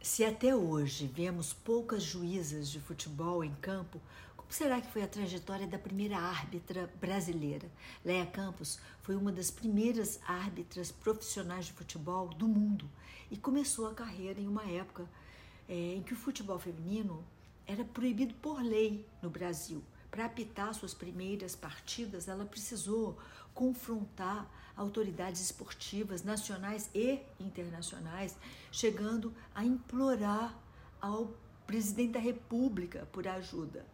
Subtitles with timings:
[0.00, 4.00] Se até hoje vemos poucas juízas de futebol em campo,
[4.36, 7.68] como será que foi a trajetória da primeira árbitra brasileira?
[8.04, 12.88] Leia Campos foi uma das primeiras árbitras profissionais de futebol do mundo
[13.28, 15.04] e começou a carreira em uma época
[15.68, 17.22] é, em que o futebol feminino
[17.66, 19.82] era proibido por lei no Brasil.
[20.10, 23.18] Para apitar suas primeiras partidas, ela precisou
[23.54, 28.36] confrontar autoridades esportivas nacionais e internacionais,
[28.70, 30.56] chegando a implorar
[31.00, 31.32] ao
[31.68, 33.84] presidente da República por ajuda.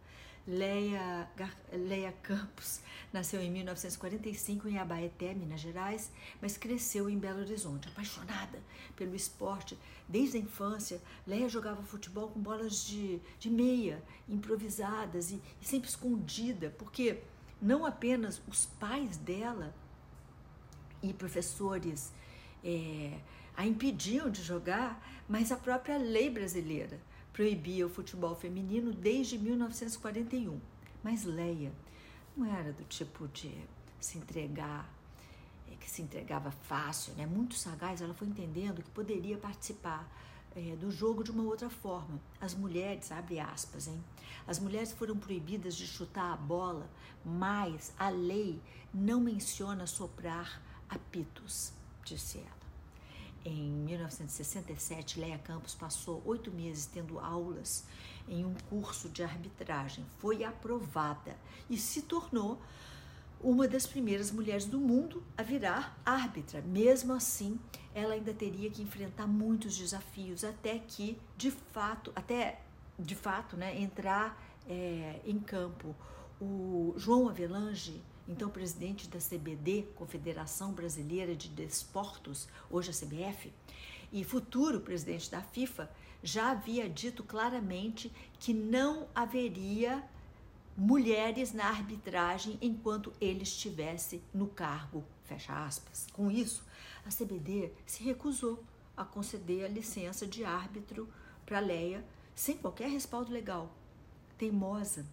[0.47, 1.29] Leia,
[1.73, 2.79] Leia Campos
[3.11, 6.09] nasceu em 1945 em Abaeté, Minas Gerais,
[6.41, 7.89] mas cresceu em Belo Horizonte.
[7.89, 8.59] Apaixonada
[8.95, 15.41] pelo esporte desde a infância, Leia jogava futebol com bolas de, de meia, improvisadas e,
[15.61, 17.19] e sempre escondida, porque
[17.61, 19.75] não apenas os pais dela
[21.03, 22.13] e professores
[22.63, 23.17] é,
[23.57, 26.99] a impediam de jogar, mas a própria lei brasileira
[27.35, 30.57] proibia o futebol feminino desde 1941.
[31.03, 31.73] Mas Leia
[32.35, 33.53] não era do tipo de
[33.99, 34.89] se entregar,
[35.69, 37.25] é, que se entregava fácil, né?
[37.25, 40.09] Muito sagaz, ela foi entendendo que poderia participar
[40.55, 42.21] é, do jogo de uma outra forma.
[42.39, 44.01] As mulheres, abre aspas, hein?
[44.47, 46.89] As mulheres foram proibidas de chutar a bola,
[47.25, 48.61] mas a lei
[48.93, 51.73] não menciona soprar apitos,
[52.05, 52.64] disse ela.
[53.47, 57.85] Em 1967, Leia Campos passou oito meses tendo aulas
[58.27, 60.03] em um curso de arbitragem.
[60.17, 61.37] Foi aprovada
[61.69, 62.59] e se tornou
[63.39, 66.59] uma das primeiras mulheres do mundo a virar árbitra.
[66.63, 67.59] Mesmo assim,
[67.93, 72.61] ela ainda teria que enfrentar muitos desafios até que, de fato, até
[72.97, 75.95] de fato, né, entrar é, em campo.
[76.41, 83.53] O João Avelange então presidente da CBD, Confederação Brasileira de Desportos, hoje a CBF,
[84.11, 85.89] e futuro presidente da FIFA,
[86.23, 90.03] já havia dito claramente que não haveria
[90.75, 96.07] mulheres na arbitragem enquanto ele estivesse no cargo, fecha aspas.
[96.11, 96.63] Com isso,
[97.05, 98.63] a CBD se recusou
[98.97, 101.07] a conceder a licença de árbitro
[101.45, 103.71] para Leia sem qualquer respaldo legal.
[104.37, 105.05] Teimosa,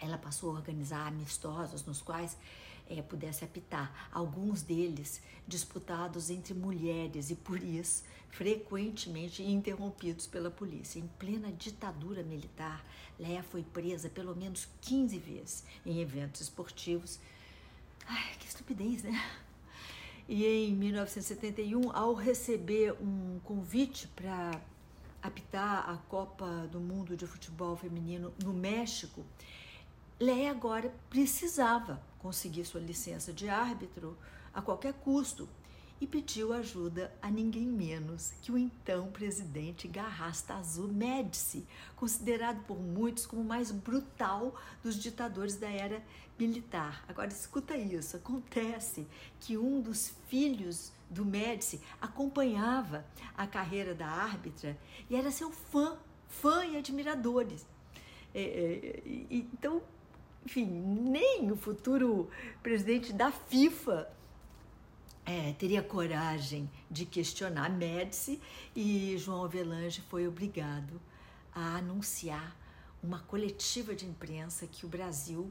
[0.00, 2.36] ela passou a organizar amistosos nos quais
[2.88, 10.98] é, pudesse apitar, alguns deles disputados entre mulheres e por isso frequentemente interrompidos pela polícia.
[10.98, 12.84] Em plena ditadura militar,
[13.18, 17.18] Leia foi presa pelo menos 15 vezes em eventos esportivos.
[18.06, 19.20] Ai, que estupidez, né?
[20.28, 24.60] E em 1971, ao receber um convite para
[25.20, 29.24] apitar a Copa do Mundo de Futebol Feminino no México,
[30.20, 34.18] Leia agora precisava conseguir sua licença de árbitro
[34.52, 35.48] a qualquer custo
[35.98, 41.66] e pediu ajuda a ninguém menos que o então presidente Garrastazu Médici,
[41.96, 46.04] considerado por muitos como o mais brutal dos ditadores da era
[46.38, 47.02] militar.
[47.08, 49.06] Agora escuta isso, acontece
[49.40, 55.96] que um dos filhos do Médici acompanhava a carreira da árbitra e era seu fã,
[56.28, 57.66] fã e admiradores.
[58.34, 59.82] É, é, então
[60.44, 62.30] enfim, nem o futuro
[62.62, 64.08] presidente da FIFA
[65.24, 68.40] é, teria coragem de questionar Médici
[68.74, 71.00] e João Avelange foi obrigado
[71.54, 72.56] a anunciar
[73.02, 75.50] uma coletiva de imprensa que o Brasil,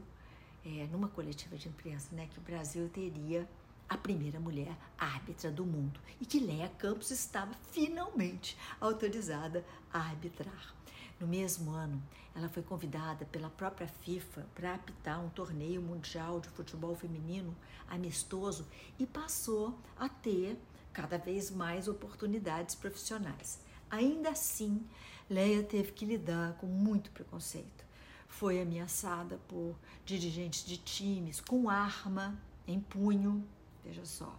[0.64, 3.48] é, numa coletiva de imprensa, né, que o Brasil teria
[3.88, 10.74] a primeira mulher árbitra do mundo e que Leia Campos estava finalmente autorizada a arbitrar.
[11.20, 12.02] No mesmo ano,
[12.34, 17.54] ela foi convidada pela própria FIFA para apitar um torneio mundial de futebol feminino
[17.86, 18.66] amistoso
[18.98, 20.58] e passou a ter
[20.94, 23.60] cada vez mais oportunidades profissionais.
[23.90, 24.82] Ainda assim,
[25.28, 27.84] Leia teve que lidar com muito preconceito.
[28.26, 29.76] Foi ameaçada por
[30.06, 33.46] dirigentes de times com arma em punho,
[33.84, 34.34] veja só,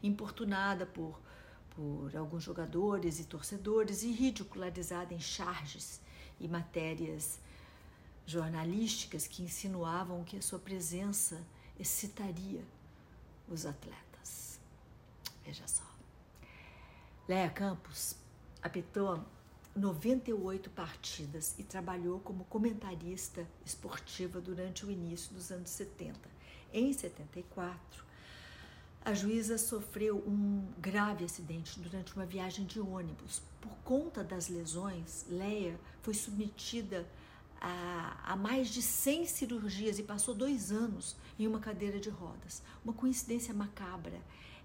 [0.00, 1.20] importunada por,
[1.70, 6.00] por alguns jogadores e torcedores e ridicularizada em charges
[6.40, 7.38] e matérias
[8.26, 11.40] jornalísticas que insinuavam que a sua presença
[11.78, 12.64] excitaria
[13.48, 14.58] os atletas.
[15.44, 15.84] Veja só.
[17.28, 18.16] Leia Campos
[18.62, 19.24] apitou
[19.74, 26.18] 98 partidas e trabalhou como comentarista esportiva durante o início dos anos 70.
[26.72, 28.04] Em 74,
[29.04, 33.42] a juíza sofreu um grave acidente durante uma viagem de ônibus.
[33.60, 37.06] Por conta das lesões, Leia foi submetida
[37.60, 42.62] a, a, mais de 100 cirurgias e passou dois anos em uma cadeira de rodas.
[42.84, 44.20] Uma coincidência macabra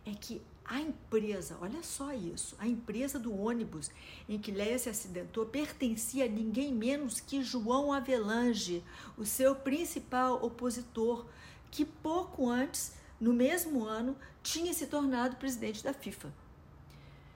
[0.05, 3.91] é que a empresa, olha só isso, a empresa do ônibus
[4.27, 8.83] em que Leia se acidentou pertencia a ninguém menos que João Avelange,
[9.17, 11.25] o seu principal opositor,
[11.69, 16.33] que pouco antes, no mesmo ano, tinha se tornado presidente da FIFA.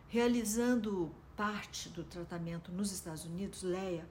[0.07, 4.07] Realizando parte do tratamento nos Estados Unidos, Leia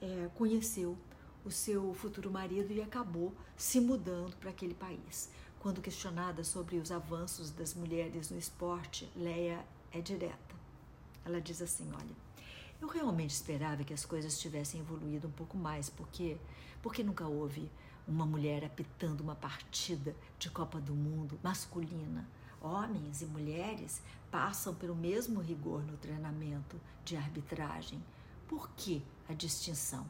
[0.00, 0.98] é, conheceu
[1.44, 5.30] o seu futuro marido e acabou se mudando para aquele país.
[5.60, 10.54] Quando questionada sobre os avanços das mulheres no esporte, Leia é direta.
[11.24, 12.16] Ela diz assim: Olha,
[12.80, 16.36] eu realmente esperava que as coisas tivessem evoluído um pouco mais, porque,
[16.82, 17.70] porque nunca houve
[18.08, 22.26] uma mulher apitando uma partida de Copa do Mundo masculina.
[22.60, 28.02] Homens e mulheres passam pelo mesmo rigor no treinamento de arbitragem.
[28.48, 30.06] Por que a distinção?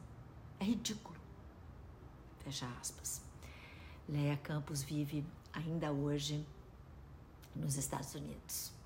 [0.59, 1.19] É ridículo.
[2.39, 3.21] Fecha aspas.
[4.07, 6.43] Leia Campos vive ainda hoje
[7.55, 8.78] nos Estados Unidos.